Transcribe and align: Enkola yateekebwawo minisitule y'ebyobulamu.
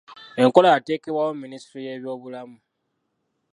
Enkola 0.41 0.73
yateekebwawo 0.73 1.31
minisitule 1.35 1.83
y'ebyobulamu. 1.87 2.57